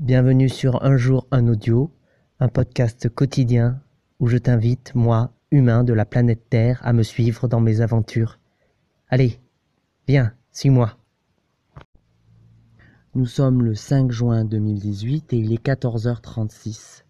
[0.00, 1.90] Bienvenue sur Un jour un audio,
[2.38, 3.82] un podcast quotidien
[4.18, 8.38] où je t'invite, moi, humain de la planète Terre, à me suivre dans mes aventures.
[9.10, 9.38] Allez,
[10.08, 10.96] viens, suis-moi.
[13.14, 17.04] Nous sommes le 5 juin 2018 et il est 14h36.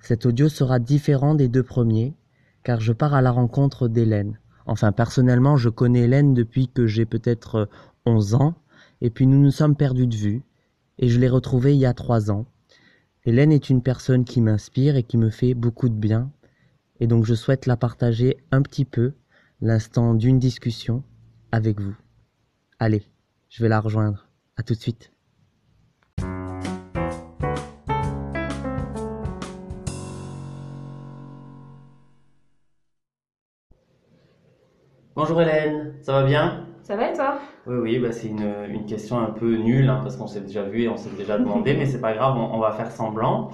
[0.00, 2.14] Cet audio sera différent des deux premiers,
[2.62, 4.38] car je pars à la rencontre d'Hélène.
[4.64, 7.68] Enfin, personnellement, je connais Hélène depuis que j'ai peut-être
[8.06, 8.54] 11 ans,
[9.00, 10.42] et puis nous nous sommes perdus de vue,
[10.98, 12.46] et je l'ai retrouvée il y a trois ans.
[13.24, 16.30] Hélène est une personne qui m'inspire et qui me fait beaucoup de bien,
[17.00, 19.12] et donc je souhaite la partager un petit peu,
[19.60, 21.02] l'instant d'une discussion,
[21.52, 21.96] avec vous.
[22.78, 23.02] Allez,
[23.48, 24.28] je vais la rejoindre.
[24.56, 25.12] À tout de suite.
[35.14, 36.66] Bonjour Hélène, ça va bien?
[36.82, 37.40] Ça va et toi?
[37.68, 40.62] Oui, oui, bah c'est une, une question un peu nulle hein, parce qu'on s'est déjà
[40.64, 43.50] vu et on s'est déjà demandé, mais c'est pas grave, on, on va faire semblant.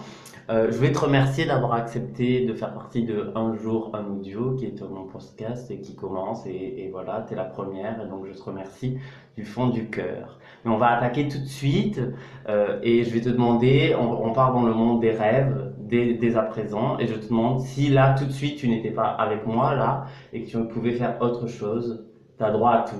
[0.51, 4.55] Euh, je voulais te remercier d'avoir accepté de faire partie de Un jour un audio,
[4.57, 6.47] qui est mon podcast et qui commence.
[6.47, 6.53] Et,
[6.85, 8.99] et voilà, tu es la première, et donc je te remercie
[9.37, 10.39] du fond du cœur.
[10.65, 12.01] Mais on va attaquer tout de suite,
[12.49, 16.15] euh, et je vais te demander, on, on part dans le monde des rêves dès,
[16.15, 19.09] dès à présent, et je te demande si là, tout de suite, tu n'étais pas
[19.09, 22.07] avec moi, là, et que tu pouvais faire autre chose,
[22.39, 22.97] tu as droit à tout.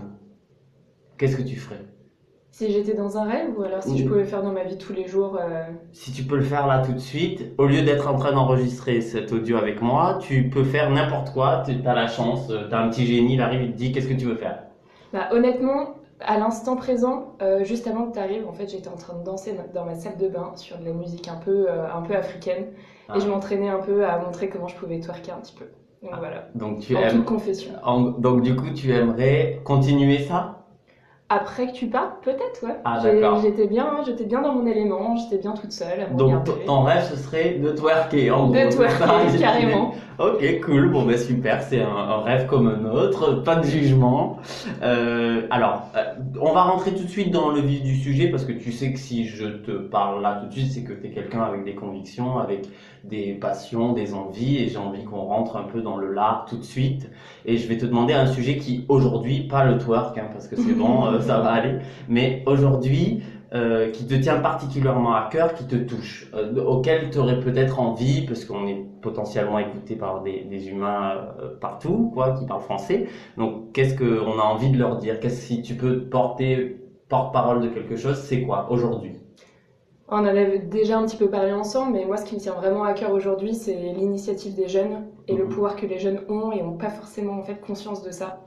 [1.19, 1.85] Qu'est-ce que tu ferais?
[2.53, 4.79] Si j'étais dans un rêve ou alors si je Ou- pouvais faire dans ma vie
[4.79, 7.81] tous les jours euh, Si tu peux le faire là tout de suite, au lieu
[7.83, 11.95] d'être en train d'enregistrer cet audio avec moi, tu peux faire n'importe quoi, tu as
[11.95, 14.27] la chance, tu as un petit génie, il arrive, il te dit qu'est-ce que tu
[14.27, 14.65] veux faire?
[15.13, 18.97] bah, Honnêtement, à l'instant présent, euh, juste avant que tu arrives, en fait, j'étais en
[18.97, 21.91] train de danser dans ma salle de bain sur de la musique un peu, euh,
[21.93, 22.67] un peu africaine.
[23.09, 23.15] Ah.
[23.17, 25.67] Et je m'entraînais un peu à montrer comment je pouvais twerker un petit peu.
[26.03, 26.19] Donc Ah.
[26.19, 27.73] voilà, Donc tu en aimes, toute confession.
[27.83, 30.64] en- donc du coup tu aimerais continuer ça?
[31.31, 32.77] Après que tu partes, peut-être, ouais.
[32.85, 33.41] Ah, d'accord.
[33.41, 36.07] J'étais bien, j'étais bien dans mon élément, j'étais bien toute seule.
[36.17, 38.55] Donc ton rêve ce serait de twerker en gros.
[38.55, 39.95] De twerker, carrément.
[40.19, 44.39] Ok, cool, bon ben super, c'est un, un rêve comme un autre, pas de jugement.
[44.83, 46.05] Euh, alors, euh,
[46.41, 48.93] on va rentrer tout de suite dans le vif du sujet parce que tu sais
[48.93, 51.65] que si je te parle là tout de suite, c'est que tu es quelqu'un avec
[51.65, 52.69] des convictions, avec
[53.03, 56.57] des passions, des envies et j'ai envie qu'on rentre un peu dans le lard tout
[56.57, 57.11] de suite.
[57.45, 60.57] Et je vais te demander un sujet qui aujourd'hui, pas le twerk hein, parce que
[60.57, 63.23] c'est bon, euh, ça va aller, mais aujourd'hui,
[63.55, 67.79] euh, qui te tient particulièrement à cœur, qui te touche, euh, auquel tu aurais peut-être
[67.79, 72.61] envie, parce qu'on est potentiellement écouté par des, des humains euh, partout, quoi, qui parlent
[72.61, 73.07] français.
[73.37, 75.21] Donc, qu'est-ce qu'on a envie de leur dire?
[75.21, 79.15] Qu'est-ce si tu peux porter porte-parole de quelque chose, c'est quoi aujourd'hui?
[80.09, 82.55] On en avait déjà un petit peu parlé ensemble, mais moi, ce qui me tient
[82.55, 85.49] vraiment à cœur aujourd'hui, c'est l'initiative des jeunes et le Mhm.
[85.49, 88.39] pouvoir que les jeunes ont et n'ont pas forcément en fait conscience de ça.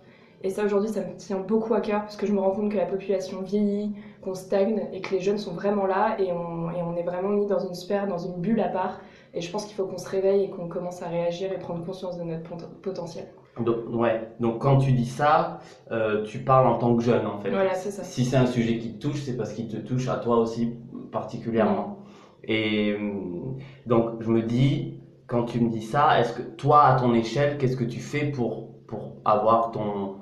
[0.43, 2.71] Et ça, aujourd'hui, ça me tient beaucoup à cœur parce que je me rends compte
[2.71, 6.69] que la population vieillit, qu'on stagne et que les jeunes sont vraiment là et on,
[6.71, 8.99] et on est vraiment mis dans une sphère, dans une bulle à part.
[9.33, 11.83] Et je pense qu'il faut qu'on se réveille et qu'on commence à réagir et prendre
[11.83, 13.27] conscience de notre pot- potentiel.
[13.59, 14.21] Donc, ouais.
[14.39, 15.59] Donc, quand tu dis ça,
[15.91, 17.49] euh, tu parles en tant que jeune, en fait.
[17.49, 18.03] Voilà, c'est ça.
[18.03, 20.73] Si c'est un sujet qui te touche, c'est parce qu'il te touche à toi aussi
[21.11, 21.97] particulièrement.
[22.43, 26.99] Et hum, donc, je me dis, quand tu me dis ça, est-ce que toi, à
[26.99, 30.15] ton échelle, qu'est-ce que tu fais pour, pour avoir ton,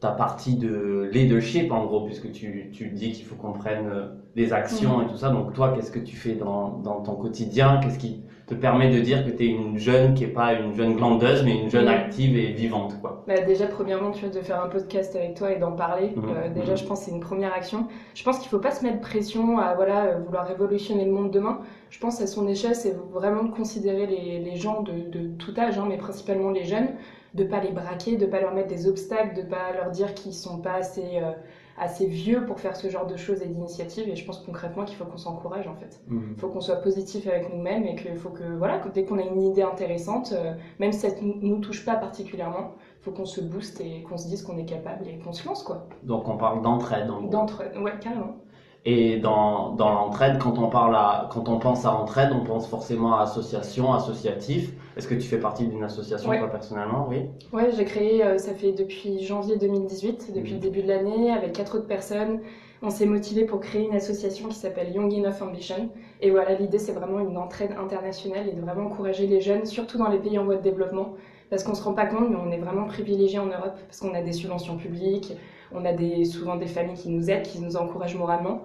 [0.00, 4.06] ta partie de leadership, en gros, puisque tu, tu dis qu'il faut qu'on prenne euh,
[4.34, 5.30] des actions et tout ça.
[5.30, 7.78] Donc, toi, qu'est-ce que tu fais dans, dans ton quotidien?
[7.82, 10.74] Qu'est-ce qui te permet de dire que tu es une jeune qui est pas une
[10.74, 13.24] jeune glandeuse, mais une jeune active et vivante, quoi?
[13.26, 16.12] Bah, déjà, premièrement, tu vois, de faire un podcast avec toi et d'en parler.
[16.14, 16.28] Mhm.
[16.30, 16.76] euh, déjà, Mhm.
[16.76, 17.88] je pense que c'est une première action.
[18.14, 21.32] Je pense qu'il faut pas se mettre pression à voilà, euh, vouloir révolutionner le monde
[21.32, 21.58] demain.
[21.90, 25.52] Je pense à son échelle, c'est vraiment de considérer les, les gens de, de tout
[25.58, 26.90] âge, hein, mais principalement les jeunes,
[27.36, 30.34] de pas les braquer, de pas leur mettre des obstacles, de pas leur dire qu'ils
[30.34, 31.32] sont pas assez, euh,
[31.78, 34.08] assez vieux pour faire ce genre de choses et d'initiatives.
[34.08, 36.00] Et je pense concrètement qu'il faut qu'on s'encourage en fait.
[36.10, 39.18] Il faut qu'on soit positif avec nous-mêmes et qu'il faut que, voilà, que dès qu'on
[39.18, 43.12] a une idée intéressante, euh, même si ça ne nous touche pas particulièrement, il faut
[43.12, 45.86] qu'on se booste et qu'on se dise qu'on est capable et qu'on se lance, quoi.
[46.02, 47.06] Donc, on parle d'entraide.
[47.30, 47.62] D'entre...
[47.80, 48.38] Ouais, carrément.
[48.86, 52.68] Et dans, dans l'entraide, quand on parle à, quand on pense à entraide, on pense
[52.68, 54.72] forcément à association, associatif.
[54.96, 56.38] Est-ce que tu fais partie d'une association, Ouais.
[56.38, 57.06] toi, personnellement?
[57.08, 57.28] Oui.
[57.52, 60.58] Ouais, j'ai créé, euh, ça fait depuis janvier 2018, depuis Mhm.
[60.60, 62.40] le début de l'année, avec quatre autres personnes.
[62.82, 65.88] On s'est motivé pour créer une association qui s'appelle Young Enough Ambition.
[66.20, 69.98] Et voilà, l'idée, c'est vraiment une entraide internationale et de vraiment encourager les jeunes, surtout
[69.98, 71.14] dans les pays en voie de développement.
[71.50, 74.14] Parce qu'on se rend pas compte, mais on est vraiment privilégié en Europe, parce qu'on
[74.14, 75.32] a des subventions publiques,
[75.72, 75.92] on a
[76.24, 78.64] souvent des familles qui nous aident, qui nous encouragent moralement.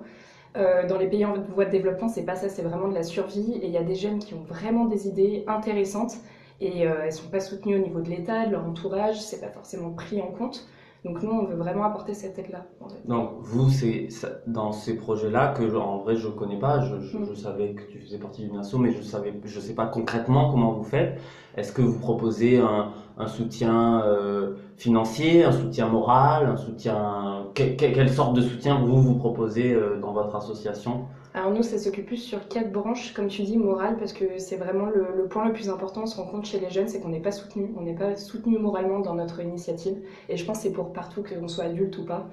[0.58, 3.04] Euh, dans les pays en voie de développement, c'est pas ça, c'est vraiment de la
[3.04, 3.54] survie.
[3.62, 6.16] Et il y a des jeunes qui ont vraiment des idées intéressantes
[6.60, 9.50] et euh, elles sont pas soutenues au niveau de l'État, de leur entourage, c'est pas
[9.50, 10.68] forcément pris en compte.
[11.04, 12.64] Donc nous, on veut vraiment apporter cette aide-là.
[13.06, 14.08] Donc vous, c'est
[14.46, 16.82] dans ces projets-là que en vrai je connais pas.
[16.82, 17.36] Je, je, Mm.
[17.36, 20.72] savais que tu faisais partie d'une asso, mais je savais, je sais pas concrètement comment
[20.72, 21.20] vous faites.
[21.56, 27.76] Est-ce que vous proposez un, un soutien euh, financier, un soutien moral, un soutien quelle,
[27.76, 31.06] quelle sorte de soutien vous vous proposez euh, dans votre association?
[31.34, 34.58] Alors nous, ça s'occupe plus sur quatre branches, comme tu dis, morale, parce que c'est
[34.58, 37.00] vraiment le, le point le plus important, on se rend compte chez les jeunes, c'est
[37.00, 39.98] qu'on n'est pas soutenu, on n'est pas soutenu moralement dans notre initiative,
[40.28, 42.28] et je pense que c'est pour partout, qu'on soit adulte ou pas.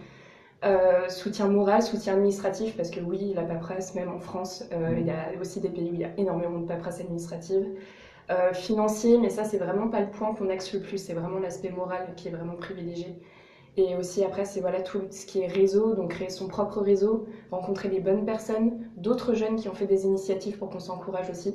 [0.65, 5.06] Euh, soutien moral, soutien administratif, parce que oui, la paperasse, même en France, euh, il
[5.06, 7.67] y a aussi des pays où il y a énormément de paperasse administrative.
[8.31, 11.39] Euh, financier, mais ça, c'est vraiment pas le point qu'on axe le plus, c'est vraiment
[11.39, 13.17] l'aspect moral qui est vraiment privilégié.
[13.78, 17.26] Et aussi après, c'est voilà tout ce qui est réseau, donc créer son propre réseau,
[17.52, 21.54] rencontrer les bonnes personnes, d'autres jeunes qui ont fait des initiatives pour qu'on s'encourage aussi.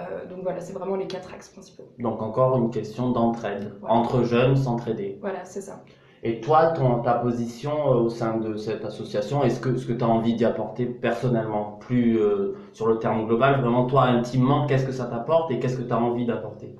[0.00, 1.84] Euh, donc voilà, c'est vraiment les quatre axes principaux.
[1.98, 5.18] Donc encore une question d'entraide entre jeunes, s'entraider.
[5.20, 5.84] Voilà, c'est ça.
[6.22, 9.92] Et toi, ton, ta position euh, au sein de cette association, est-ce que ce que
[9.92, 14.66] tu as envie d'y apporter personnellement, plus euh, sur le terme global, vraiment toi intimement,
[14.66, 16.74] qu'est-ce que ça t'apporte et qu'est-ce que tu as envie d'apporter?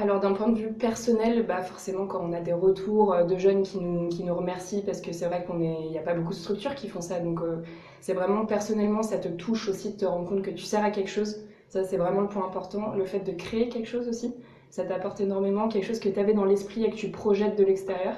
[0.00, 3.36] Alors d'un point de vue personnel, bah forcément quand on a des retours euh, de
[3.36, 6.30] jeunes qui nous, qui nous remercient, parce que c'est vrai qu'on n'y a pas beaucoup
[6.30, 7.62] de structures qui font ça, donc euh,
[8.00, 10.90] c'est vraiment personnellement, ça te touche aussi de te rendre compte que tu sers à
[10.92, 11.44] quelque chose.
[11.68, 12.94] Ça c'est vraiment le point important.
[12.94, 14.34] Le fait de créer quelque chose aussi,
[14.70, 17.64] ça t'apporte énormément, quelque chose que tu avais dans l'esprit et que tu projettes de
[17.64, 18.14] l'extérieur.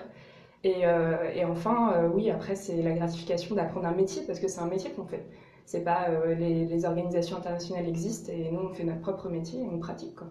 [0.64, 4.60] Et, euh, et enfin, oui, après c'est la gratification d'apprendre un métier, parce que c'est
[4.60, 5.24] un métier qu'on fait.
[5.64, 9.68] C'est pas les, les organisations internationales existent et nous on fait notre propre métier et
[9.72, 10.28] on pratique quoi.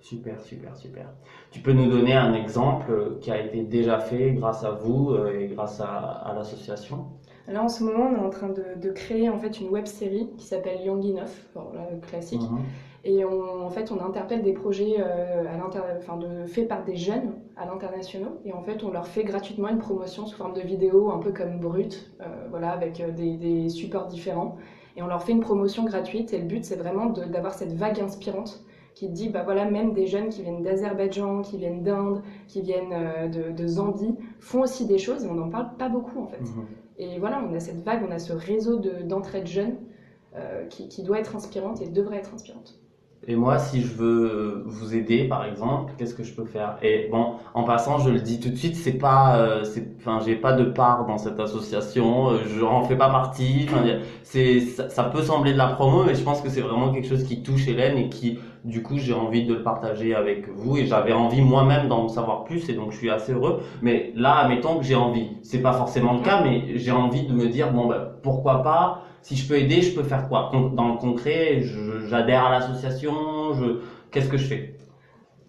[0.00, 1.10] Super, super, super.
[1.50, 5.38] Tu peux nous donner un exemple qui a été déjà fait grâce à vous euh,
[5.38, 7.06] et grâce à, à l'association?
[7.48, 9.86] Là, en ce moment, on est en train de, de créer en fait une web
[9.86, 12.42] série qui s'appelle Young Enough, bon, là, classique.
[12.42, 12.58] Mhm.
[13.04, 16.96] Et on, en fait, on interpelle des projets euh, à enfin, de, faits par des
[16.96, 18.32] jeunes à l'international.
[18.44, 21.32] Et en fait, on leur fait gratuitement une promotion sous forme de vidéo, un peu
[21.32, 24.56] comme brut, euh, voilà, avec des, des supports différents.
[24.96, 26.32] Et on leur fait une promotion gratuite.
[26.34, 28.62] Et le but, c'est vraiment d'avoir cette vague inspirante
[28.98, 32.92] qui dit, bah voilà, même des jeunes qui viennent d'Azerbaïdjan, qui viennent d'Inde, qui viennent
[32.92, 36.26] euh, de, de Zambie, font aussi des choses et on n'en parle pas beaucoup en
[36.26, 36.40] fait.
[36.40, 36.66] Mhm.
[36.98, 39.76] Et voilà, on a cette vague, on a ce réseau de- d'entraide jeunes
[40.36, 42.78] euh, qui, qui doit être inspirante et devrait être inspirante.
[43.26, 46.78] Et moi, si je veux vous aider, par exemple, qu'est-ce que je peux faire?
[46.82, 50.20] Et bon, en passant, je le dis tout de suite, c'est pas, euh, c'est, enfin,
[50.24, 53.66] j'ai pas de part dans cette association, euh, je en fais pas partie.
[54.22, 57.08] C'est, ça, ça peut sembler de la promo, mais je pense que c'est vraiment quelque
[57.08, 60.76] chose qui touche Hélène et qui, du coup, j'ai envie de le partager avec vous
[60.76, 63.60] et j'avais envie moi-même d'en savoir plus et donc je suis assez heureux.
[63.82, 65.38] Mais là, admettons que j'ai envie.
[65.42, 69.02] C'est pas forcément le cas, mais j'ai envie de me dire bon, bah, pourquoi pas?
[69.22, 70.50] Si je peux aider, je peux faire quoi?
[70.52, 73.54] Dans le concret, j'adhère à l'association,
[74.10, 74.74] qu'est-ce que je fais?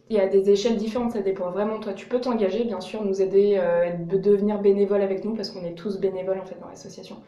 [0.09, 1.94] Il y a des échelles différentes, ça dépend vraiment toi.
[1.94, 5.63] Tu peux t'engager, bien sûr, nous aider, euh, de devenir bénévole avec nous, parce qu'on
[5.63, 7.21] est tous bénévoles en fait dans l'association.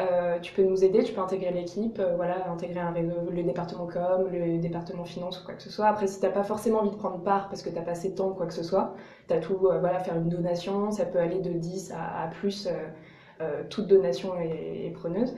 [0.00, 3.42] Euh, tu peux nous aider, tu peux intégrer l'équipe, euh, voilà, intégrer un réseau, le
[3.42, 5.86] département com, le département finance ou quoi que ce soit.
[5.86, 8.14] Après, si t'as pas forcément envie de prendre part parce que t'as pas assez de
[8.14, 8.94] temps ou quoi que ce soit,
[9.26, 12.68] t'as tout, euh, voilà, faire une donation, ça peut aller de 10 à, à plus,
[13.70, 15.36] toute donation est, est preneuse.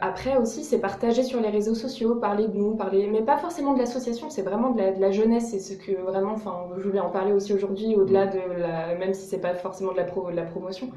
[0.00, 3.74] Après aussi, c'est partager sur les réseaux sociaux, parler de nous, parler, mais pas forcément
[3.74, 6.82] de l'association, c'est vraiment de la, de la jeunesse, c'est ce que vraiment, enfin, je
[6.82, 10.04] voulais en parler aussi aujourd'hui, au-delà de la, même si c'est pas forcément de la,
[10.04, 10.90] pro, de la promotion,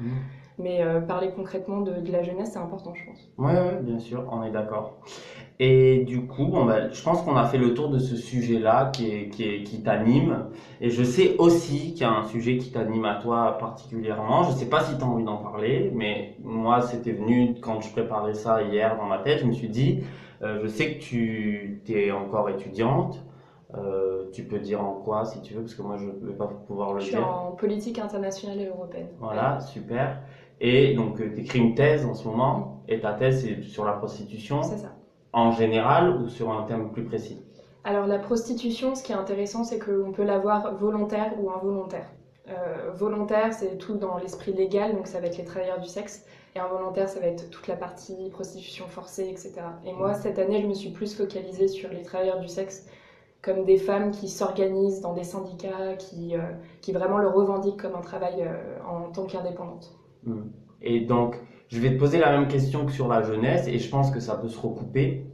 [0.58, 3.30] mais euh, parler concrètement de, de la jeunesse, c'est important, je pense.
[3.38, 4.98] Ouais, bien sûr, on est d'accord.
[5.58, 8.90] Et du coup, bon, bah, je pense qu'on a fait le tour de ce sujet-là
[8.92, 10.46] qui, est, qui, est, qui t'anime.
[10.82, 14.42] Et je sais aussi qu'il y a un sujet qui t'anime à toi particulièrement.
[14.44, 17.90] Je sais pas si tu as envie d'en parler, mais moi, c'était venu quand je
[17.90, 19.38] préparais ça hier dans ma tête.
[19.40, 20.00] Je me suis dit,
[20.42, 23.22] euh, je sais que tu es encore étudiante.
[23.74, 26.36] Euh, tu peux dire en quoi si tu veux, parce que moi, je ne vais
[26.36, 27.26] pas pouvoir le Je suis dire.
[27.26, 29.08] en politique internationale et européenne.
[29.18, 30.20] Voilà, super.
[30.60, 33.92] Et donc, tu écris une thèse en ce moment, et ta thèse, c'est sur la
[33.92, 34.92] prostitution C'est ça.
[35.32, 37.42] en général ou sur un terme plus précis?
[37.84, 42.10] Alors la prostitution, ce qui est intéressant, c'est qu'on peut l'avoir volontaire ou involontaire.
[42.48, 46.24] Euh, volontaire, c'est tout dans l'esprit légal, donc ça va être les travailleurs du sexe.
[46.54, 49.52] Et involontaire, ça va être toute la partie prostitution forcée, etc.
[49.84, 52.86] Et moi, cette année, je me suis plus focalisée sur les travailleurs du sexe
[53.42, 56.40] comme des femmes qui s'organisent dans des syndicats, qui, euh,
[56.80, 59.92] qui vraiment le revendiquent comme un travail euh, en tant qu'indépendante.
[60.82, 61.36] Et donc,
[61.68, 64.20] je vais te poser la même question que sur la jeunesse, et je pense que
[64.20, 65.26] ça peut se recouper.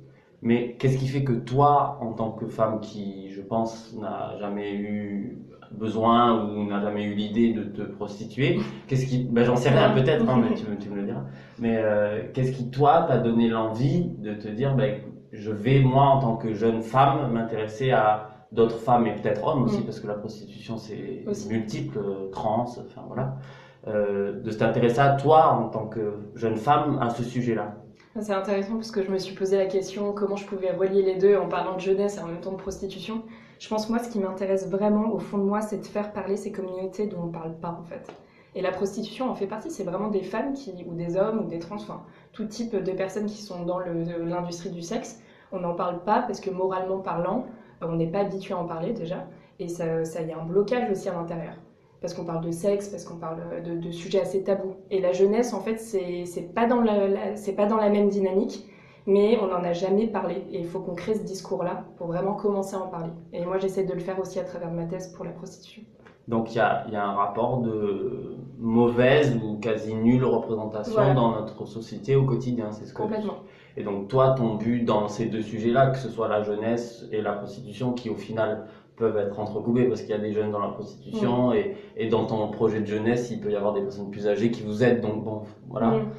[0.42, 4.74] Mais qu'est-ce qui fait que toi, en tant que femme qui, je pense, n'a jamais
[4.74, 5.38] eu
[5.70, 9.90] besoin ou n'a jamais eu l'idée de te prostituer, qu'est-ce qui, ben j'en sais rien
[9.90, 11.24] peut-être, hein, mais tu, me- tu me le diras.
[11.58, 15.00] Mais euh, qu'est-ce qui toi t'a donné l'envie de te dire, ben
[15.32, 19.62] je vais moi en tant que jeune femme m'intéresser à d'autres femmes et peut-être hommes
[19.62, 19.84] aussi Mm.
[19.84, 23.38] parce que la prostitution c'est multiple, euh, trans, enfin voilà.
[23.86, 27.74] De t'intéresser à toi en tant que jeune femme à ce sujet-là
[28.20, 31.16] c'est intéressant parce que je me suis posé la question comment je pouvais relier les
[31.16, 33.22] deux en parlant de jeunesse et en même temps de prostitution.
[33.58, 36.36] Je pense moi ce qui m'intéresse vraiment au fond de moi c'est de faire parler
[36.36, 38.14] ces communautés dont on ne parle pas en fait.
[38.54, 41.48] Et la prostitution en fait partie, c'est vraiment des femmes qui, ou des hommes ou
[41.48, 45.22] des trans, enfin tout type de personnes qui sont dans l'industrie du sexe.
[45.50, 47.46] On n'en parle pas parce que moralement parlant,
[47.80, 49.26] on n'est pas habitué à en parler déjà.
[49.58, 51.54] Et ça, ça y a un blocage aussi à l'intérieur
[52.02, 54.74] parce qu'on parle de sexe, parce qu'on parle de, sujets assez tabous.
[54.90, 58.66] Et la jeunesse, en fait, c'est pas, dans la, c'est pas dans la même dynamique,
[59.06, 60.44] mais on n'en a jamais parlé.
[60.50, 63.12] Et il faut qu'on crée ce discours-là pour vraiment commencer à en parler.
[63.32, 65.82] Et moi, j'essaie de le faire aussi à travers ma thèse pour la prostitution.
[66.28, 71.32] Donc il y a, y a, un rapport de mauvaise ou quasi nulle représentation dans
[71.32, 73.38] notre société au quotidien, c'est ce que Complètement.
[73.76, 77.22] Et donc toi, ton but dans ces deux sujets-là, que ce soit la jeunesse et
[77.22, 80.60] la prostitution, qui au final peuvent être entrecoupés parce qu'il y a des jeunes dans
[80.60, 81.54] la prostitution mm.
[81.54, 84.50] et, et, dans ton projet de jeunesse, il peut y avoir des personnes plus âgées
[84.50, 85.00] qui vous aident.
[85.00, 85.88] Donc bon, voilà.
[85.88, 86.10] Mm.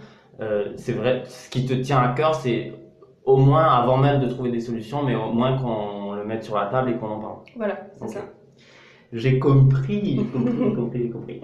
[0.42, 2.74] Euh, c'est vrai, ce qui te tient à cœur, c'est
[3.26, 6.56] au moins, avant même de trouver des solutions, mais au moins qu'on le mette sur
[6.56, 7.36] la table et qu'on en parle.
[7.56, 8.22] Voilà, c'est ça.
[9.14, 11.42] J'ai compris, j'ai compris, j'ai compris, j'ai compris.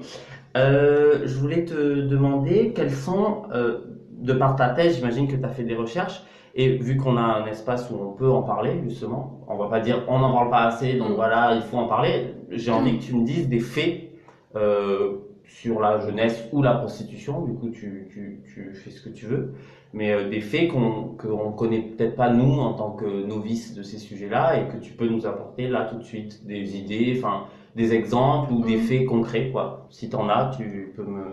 [0.57, 3.81] Euh, je voulais te demander quels sont, euh,
[4.11, 6.23] de par ta thèse, j'imagine que tu as fait des recherches,
[6.55, 9.79] et vu qu'on a un espace où on peut en parler, justement, on va pas
[9.79, 11.15] dire on n'en parle pas assez, donc mm.
[11.15, 12.33] voilà, il faut en parler.
[12.49, 14.09] J'ai envie que tu me dises des faits
[14.55, 17.43] euh, sur la jeunesse ou la prostitution.
[17.43, 19.53] Du coup, tu, tu, tu fais ce que tu veux.
[19.93, 23.81] Mais euh, des faits qu'on ne connaît peut-être pas nous en tant que novices de
[23.81, 27.45] ces sujets-là et que tu peux nous apporter là tout de suite des idées, enfin
[27.75, 28.81] des exemples ou des mm.
[28.81, 29.87] faits concrets, quoi.
[29.89, 31.23] Si tu en as, tu peux me.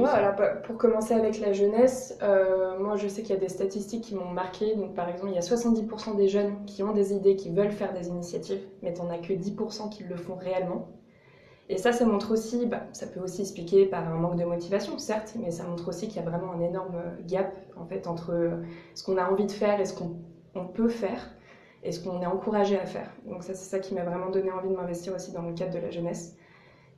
[0.00, 3.40] ouais, alors bah, pour commencer avec la jeunesse, euh, moi je sais qu'il y a
[3.40, 4.74] des statistiques qui m'ont marqué.
[4.76, 7.72] Donc par exemple, il y a 70% des jeunes qui ont des idées, qui veulent
[7.72, 10.88] faire des initiatives, mais t'en as que 10% qui le font réellement.
[11.68, 14.98] Et ça, ça montre aussi, bah, ça peut aussi expliquer par un manque de motivation,
[14.98, 18.60] certes, mais ça montre aussi qu'il y a vraiment un énorme gap en fait entre
[18.94, 21.30] ce qu'on a envie de faire et ce qu'on peut faire
[21.82, 23.10] et ce qu'on est encouragé à faire.
[23.26, 25.74] Donc ça, c'est ça qui m'a vraiment donné envie de m'investir aussi dans le cadre
[25.74, 26.36] de la jeunesse.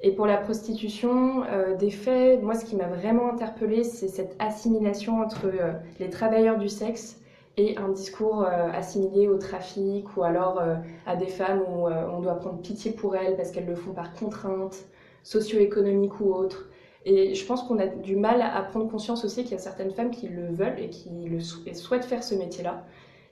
[0.05, 4.35] Et pour la prostitution, euh, des faits, moi, ce qui m'a vraiment interpellée, c'est cette
[4.41, 7.21] assimilation entre euh, les travailleurs du sexe
[7.57, 10.61] et un discours euh, assimilé au trafic ou alors
[11.07, 14.15] à des femmes où on doit prendre pitié pour elles parce qu'elles le font par
[14.15, 14.87] contrainte
[15.23, 16.69] socio-économique ou autre.
[17.05, 19.91] Et je pense qu'on a du mal à prendre conscience aussi qu'il y a certaines
[19.91, 22.85] femmes qui le veulent et qui le souhaitent faire ce métier-là.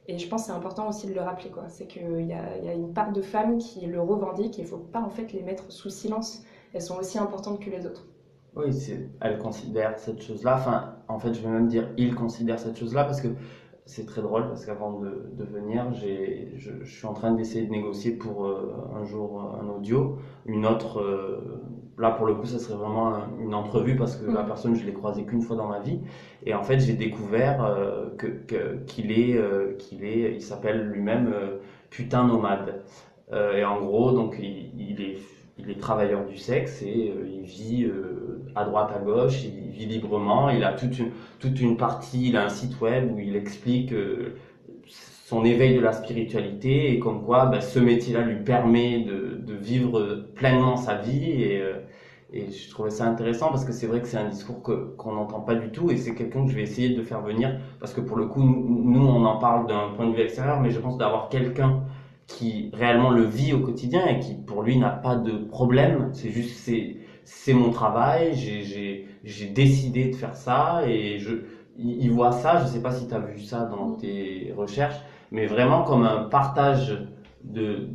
[0.06, 1.68] Et je pense que c'est important aussi de le rappeler, quoi.
[1.68, 4.64] C'est qu'il y, a, y a une part de femmes qui le revendiquent et il
[4.64, 6.42] ne faut pas en fait les mettre sous silence.
[6.74, 8.06] Elles sont aussi importantes que les autres.
[8.56, 8.70] Oui,
[9.20, 10.56] elles considèrent cette chose-là.
[10.56, 13.28] Enfin, en fait, je vais même dire ils considèrent cette chose-là parce que
[13.86, 17.70] c'est très drôle parce qu'avant de, de, venir, je, je, suis en train d'essayer de
[17.70, 21.00] négocier pour euh, un jour un audio, une autre.
[21.00, 21.60] Euh,
[21.98, 24.46] là, pour le coup, ça serait vraiment une entrevue parce que la mm.
[24.46, 26.00] personne, je l'ai croisée qu'une fois dans ma vie.
[26.46, 29.40] Et en fait, j'ai découvert euh, que, qu'il est,
[29.78, 31.34] qu'il est, il s'appelle lui-même
[31.90, 32.82] putain nomade.
[33.32, 35.18] et en gros, donc, il, il est
[35.62, 39.70] il est travailleur du sexe et euh, il vit euh, à droite, à gauche, il
[39.70, 40.50] vit librement.
[40.50, 43.92] Il a toute une, toute une partie, il a un site web où il explique
[43.92, 44.36] euh,
[45.24, 49.54] son éveil de la spiritualité et comme quoi bah, ce métier-là lui permet de, de,
[49.54, 51.42] vivre pleinement sa vie.
[51.42, 51.62] Et,
[52.32, 55.40] et je trouvais ça intéressant parce que c'est vrai que c'est un discours qu'on n'entend
[55.40, 58.00] pas du tout et c'est quelqu'un que je vais essayer de faire venir parce que
[58.00, 60.96] pour le coup, nous, on en parle d'un point de vue extérieur, mais je pense
[60.96, 61.82] d'avoir quelqu'un
[62.30, 66.10] qui réellement le vit au quotidien et qui pour lui n'a pas de problème.
[66.12, 71.32] C'est juste c'est c'est mon travail, j'ai j'ai décidé de faire ça et je
[71.76, 75.46] il voit ça, je sais pas si tu as vu ça dans tes recherches, mais
[75.46, 77.06] vraiment comme un partage
[77.44, 77.88] de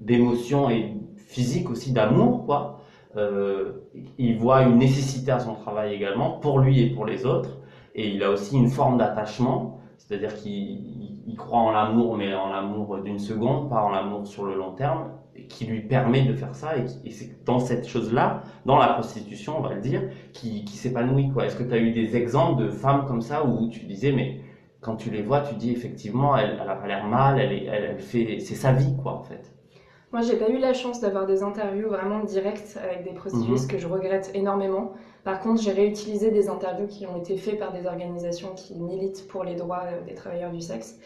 [0.00, 2.80] d'émotions et physique aussi d'amour quoi.
[3.16, 3.72] Euh,
[4.18, 7.56] il voit une nécessité à son travail également pour lui et pour les autres
[7.96, 12.50] et il a aussi une forme d'attachement, c'est-à-dire qu'il il croit en l'amour, mais en
[12.50, 15.10] l'amour d'une seconde, pas en l'amour sur le long terme,
[15.48, 16.76] qui lui permet de faire ça.
[16.76, 21.30] Et, c'est dans cette chose-là, dans la prostitution, on va le dire, qui, qui s'épanouit.
[21.42, 24.40] Est-ce que tu as eu des exemples de femmes comme ça où tu disais, mais
[24.80, 27.84] quand tu les vois, tu dis effectivement, elle, elle a pas l'air mal, elle, elle,
[27.84, 29.52] elle fait, c'est sa vie, quoi, en fait.
[30.12, 33.64] Moi, j'ai pas eu la chance d'avoir des interviews vraiment directes avec des prostituées, ce
[33.64, 33.70] mhm.
[33.70, 34.92] que je regrette énormément.
[35.26, 39.26] Par contre, j'ai réutilisé des interviews qui ont été faites par des organisations qui militent
[39.26, 41.00] pour les droits des travailleurs du sexe.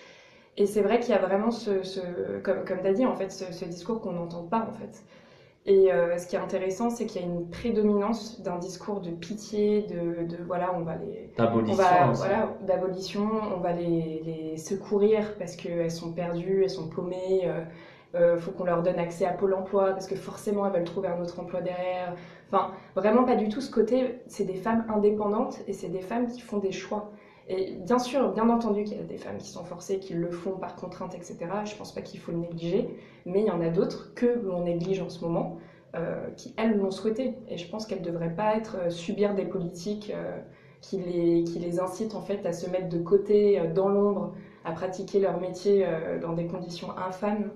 [0.59, 2.01] Et c'est vrai qu'il y a vraiment ce, ce
[2.43, 5.05] comme, comme tu as dit, en fait, ce, discours qu'on n'entend pas, en fait.
[5.65, 9.09] Et euh, ce qui est intéressant, c'est qu'il y a une prédominance d'un discours de
[9.09, 11.33] pitié, de, de voilà, on va les.
[11.39, 11.83] D'abolition.
[12.13, 17.63] Voilà, d'abolition, on va les, les secourir parce qu'elles sont perdues, elles sont paumées, euh,
[18.15, 21.09] euh, faut qu'on leur donne accès à Pôle emploi parce que forcément elles veulent trouver
[21.09, 22.15] un autre emploi derrière.
[22.53, 24.21] Enfin, vraiment pas du tout ce côté.
[24.27, 27.13] C'est des femmes indépendantes et c'est des femmes qui font des choix.
[27.49, 30.31] Et bien sûr, bien entendu qu'il y a des femmes qui sont forcées, qui le
[30.31, 31.37] font par contrainte, etc.
[31.65, 34.63] Je pense pas qu'il faut le négliger, mais il y en a d'autres que l'on
[34.63, 35.59] néglige en ce moment,
[35.97, 37.35] euh, qui elles l'ont souhaité.
[37.49, 40.39] Et je pense qu'elles devraient pas euh, subir des politiques euh,
[40.81, 44.33] qui les qui les incitent en fait à se mettre de côté dans l'ombre,
[44.65, 45.85] à pratiquer leur métier
[46.23, 47.51] dans des conditions infâmes.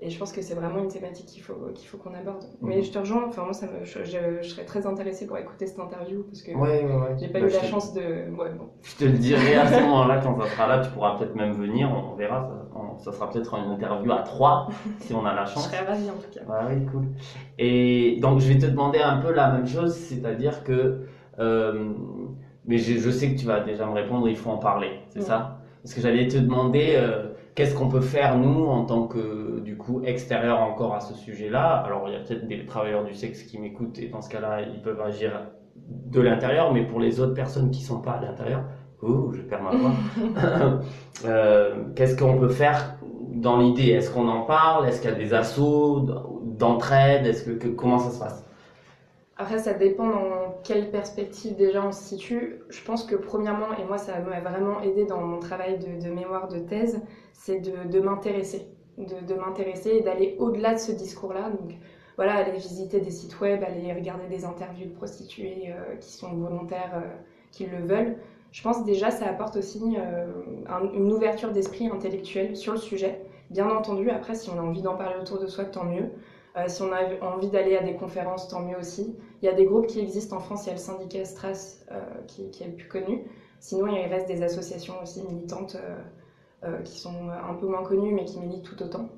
[0.00, 2.44] Et je pense que c'est vraiment une thématique qu'il faut qu'il faut qu'on aborde.
[2.60, 2.84] Mais Mhm.
[2.84, 3.24] je te rejoins.
[3.26, 6.42] Enfin moi, ça me, je, je- je serais très intéressée pour écouter cette interview parce
[6.42, 7.16] que Ouais, ouais, ouais.
[7.20, 8.00] j'ai pas Bah, eu je la te- chance de.
[8.36, 8.68] Ouais, bon.
[8.82, 11.52] Je te le dirai à ce moment-là, quand ça sera là, tu pourras peut-être même
[11.54, 14.68] venir, on verra, ça, on- ça sera peut-être une interview à trois,
[15.00, 15.64] si on a la Je chance.
[15.64, 16.44] serais ravie en tout cas.
[16.46, 17.08] Ouais, oui, cool.
[17.58, 21.00] Et donc, je vais te demander un peu la même chose, c'est-à-dire que,
[21.40, 21.92] euh,
[22.64, 25.22] mais je, je sais que tu vas déjà me répondre, il faut en parler, c'est
[25.22, 25.58] ça?
[25.82, 27.27] Parce que j'allais te demander, euh,
[27.58, 31.82] qu'est-ce qu'on peut faire, nous, en tant que, du coup, extérieur encore à ce sujet-là?
[31.84, 34.60] Alors, il y a peut-être des travailleurs du sexe qui m'écoutent, et dans ce cas-là,
[34.62, 35.32] ils peuvent agir
[35.76, 38.62] de l'intérieur, mais pour les autres personnes qui sont pas à l'intérieur,
[39.02, 39.92] ouh, je perds ma voix.
[41.24, 42.96] Euh, qu'est-ce qu'on peut faire
[43.34, 43.88] dans l'idée?
[43.90, 44.86] Est-ce qu'on en parle?
[44.86, 46.06] Est-ce qu'il y a des assauts
[46.44, 47.26] d'entraide?
[47.26, 48.47] Est-ce que, que- comment ça se passe?
[49.40, 52.60] Après, ça dépend dans quelle perspective déjà on se situe.
[52.70, 56.48] Je pense que premièrement, et moi ça m'a vraiment aidé dans mon travail de, mémoire
[56.48, 57.00] de thèse,
[57.32, 58.66] c'est de, m'intéresser.
[58.98, 61.50] De, m'intéresser et d'aller au-delà de ce discours-là.
[61.50, 61.76] Donc
[62.16, 66.34] voilà, aller visiter des sites web, aller regarder des interviews de prostituées euh, qui sont
[66.34, 67.06] volontaires, euh,
[67.52, 68.16] qui le veulent.
[68.50, 70.26] Je pense déjà ça apporte aussi euh,
[70.68, 73.20] un- une ouverture d'esprit intellectuel sur le sujet.
[73.50, 76.10] Bien entendu, après, si on a envie d'en parler autour de soi, tant mieux.
[76.58, 79.16] Euh, si on a envie d'aller à des conférences, tant mieux aussi.
[79.42, 81.78] Il y a des groupes qui existent en France, il y a le syndicat Stras
[81.92, 83.22] euh, qui, qui est le plus connu.
[83.60, 85.76] Sinon, il reste des associations aussi militantes
[86.64, 89.08] euh, qui sont un peu moins connues, mais qui militent tout autant.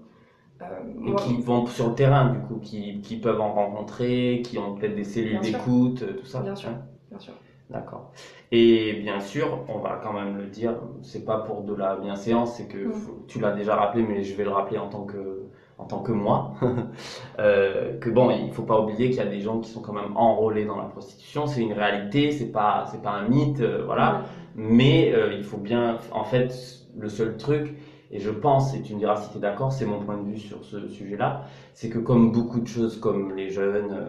[0.63, 0.67] Euh,
[1.07, 4.59] Et moi- qui vont sur le terrain, du coup, qui, qui peuvent en rencontrer, qui
[4.59, 6.69] ont peut-être des cellules d'écoute, tout ça Bien sûr.
[6.69, 6.81] hein
[7.11, 7.35] bien sûr.
[7.71, 8.13] D'accord.
[8.53, 12.57] Et bien sûr, on va quand même le dire, c'est pas pour de la bienséance,
[12.57, 13.21] c'est que Mm.
[13.29, 15.50] tu l'as déjà rappelé, mais je vais le rappeler en tant que,
[15.81, 16.55] en tant que moi,
[17.39, 19.93] euh, que bon, il faut pas oublier qu'il y a des gens qui sont quand
[19.93, 23.83] même enrôlés dans la prostitution, c'est une réalité, c'est pas, c'est pas un mythe, euh,
[23.85, 24.25] voilà.
[24.55, 26.55] Mais euh, il faut bien, en fait,
[26.97, 27.75] le seul truc,
[28.11, 30.25] et je pense, et tu me diras si tu es d'accord, c'est mon point de
[30.25, 31.43] vue sur ce sujet-là,
[31.75, 34.07] c'est que comme beaucoup de choses, comme les jeunes,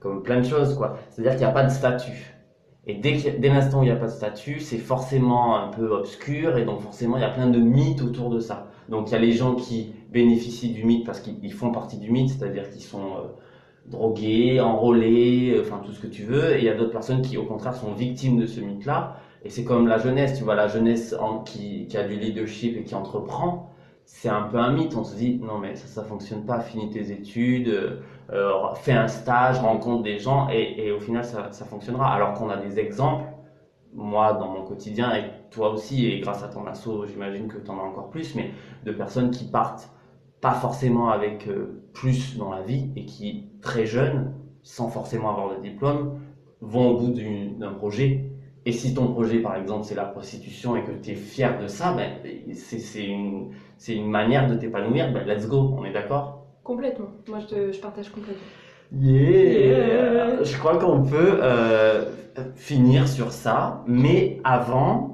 [0.00, 2.34] comme plein de choses, quoi, c'est-à-dire qu'il n'y a pas de statut.
[2.86, 4.78] Et dès, qu'il y a- dès l'instant où il n'y a pas de statut, c'est
[4.78, 8.40] forcément un peu obscur, et donc forcément il y a plein de mythes autour de
[8.40, 8.66] ça.
[8.88, 11.98] Donc il y a les gens qui bénéficient du mythe parce qu'ils ils font partie
[11.98, 13.28] du mythe, c'est-à-dire qu'ils sont euh,
[13.86, 17.20] drogués, enrôlés, euh, enfin tout ce que tu veux, et il y a d'autres personnes
[17.20, 19.16] qui au contraire sont victimes de ce mythe-là.
[19.44, 22.94] Et c'est comme la jeunesse, tu vois, la jeunesse qui, a du leadership et qui
[22.94, 23.70] entreprend,
[24.06, 24.96] c'est un peu un mythe.
[24.96, 27.68] On se dit, non mais ça, ça fonctionne pas, finis tes études,
[28.32, 32.14] euh, fais un stage, rencontre des gens, et, et au final ça, ça fonctionnera.
[32.14, 33.26] Alors qu'on a des exemples,
[33.92, 37.70] moi dans mon quotidien, et toi aussi, et grâce à ton assaut, j'imagine que tu
[37.70, 38.50] en as encore plus, mais
[38.84, 39.90] de personnes qui partent
[40.44, 45.56] pas forcément avec euh, plus dans la vie et qui, très jeunes, sans forcément avoir
[45.56, 46.20] de diplôme,
[46.60, 48.30] vont au bout d'un projet
[48.66, 51.66] et si ton projet, par exemple, c'est la prostitution et que tu es fier de
[51.68, 52.10] ça, ben,
[52.54, 53.50] c'est une,
[53.88, 56.46] une manière de t'épanouir, ben, let's go, on est d'accord?
[56.62, 57.10] Complètement.
[57.28, 58.52] Moi, je, te- je partage complètement.
[58.92, 62.04] Yeah Je crois qu'on peut euh,
[62.56, 65.13] finir sur ça, mais avant,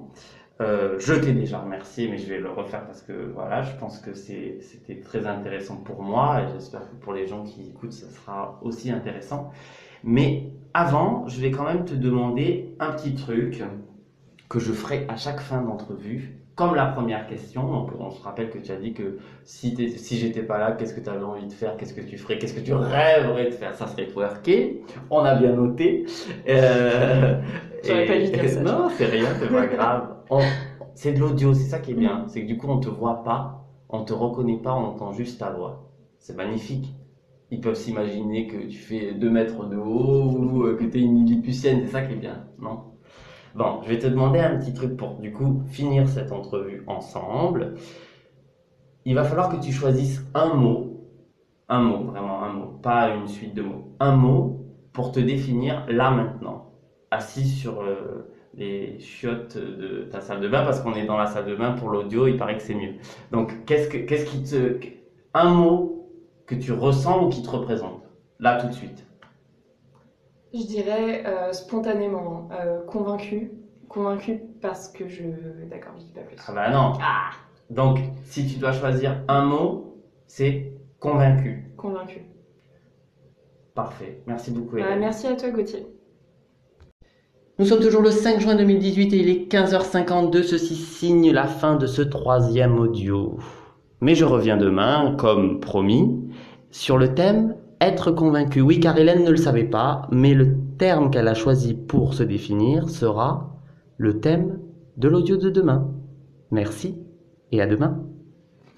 [0.61, 3.99] euh, je t'ai déjà remercié, mais je vais le refaire parce que voilà, je pense
[3.99, 8.09] que c'était très intéressant pour moi et j'espère que pour les gens qui écoutent, ça
[8.11, 9.51] sera aussi intéressant.
[10.05, 13.63] Mais avant, je vais quand même te demander un petit truc
[14.49, 16.37] que je ferai à chaque fin d'entrevue.
[16.57, 19.75] Comme la première question, donc on se rappelle que tu as dit que si,
[20.19, 22.53] j'étais pas là, qu'est-ce que tu avais envie de faire, qu'est-ce que tu ferais, qu'est-ce
[22.53, 24.83] que tu rêverais de faire, ça serait twerker.
[25.09, 26.05] On a bien noté.
[26.49, 27.41] Euh,
[27.83, 30.20] J'aurais pas dû dire ça, Non, c'est rien, c'est pas grave.
[30.95, 32.27] C'est de l'audio, c'est ça qui est bien.
[32.29, 35.41] C'est que du coup, on te voit pas, on te reconnaît pas, on entend juste
[35.41, 35.91] ta voix.
[36.19, 36.95] C'est magnifique.
[37.51, 41.03] Ils peuvent s'imaginer que tu fais 2 mètres de haut ou euh, que tu es
[41.03, 42.85] une Lilliputienne, c'est ça qui est bien, non?
[43.57, 47.75] Bon, je vais te demander un petit truc pour du coup finir cette entrevue ensemble.
[49.05, 51.09] Il va falloir que tu choisisses un mot,
[51.69, 55.85] un mot, vraiment un mot, pas une suite de mots, un mot pour te définir
[55.89, 56.71] là maintenant,
[57.11, 61.27] assis sur euh, les chiottes de ta salle de bain, parce qu'on est dans la
[61.27, 62.95] salle de bain pour l'audio, il paraît que c'est mieux.
[63.31, 64.81] Donc, qu'est-ce que, qu'est-ce qui te,
[65.35, 66.11] un mot
[66.47, 68.03] que tu ressens ou qui te représente,
[68.41, 69.07] là tout de suite.
[70.53, 73.53] Je dirais euh, spontanément, euh, convaincu.
[73.89, 75.23] Convaincu parce que je.
[75.69, 76.37] D'accord, je dis pas plus.
[76.47, 76.93] Ah bah non.
[77.71, 81.73] Donc, si tu dois choisir un mot, c'est Convaincu.
[81.79, 82.23] Convaincu.
[83.75, 84.23] Parfait.
[84.27, 84.77] Merci beaucoup.
[84.77, 85.87] Bah, merci à toi, Gauthier.
[87.61, 90.45] Nous sommes toujours le 5 juin 2018 et il est 15h52.
[90.45, 93.37] Ceci signe la fin de ce troisième audio.
[94.01, 96.23] Mais je reviens demain, comme promis,
[96.71, 98.63] sur le thème être convaincu.
[98.63, 102.23] Oui, car Hélène ne le savait pas, mais le terme qu'elle a choisi pour se
[102.23, 103.55] définir sera
[103.99, 104.59] le thème
[104.97, 105.87] de l'audio de demain.
[106.51, 106.97] Merci
[107.53, 108.01] et à demain.